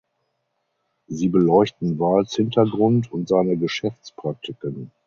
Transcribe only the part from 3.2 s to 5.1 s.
seine Geschäftspraktiken.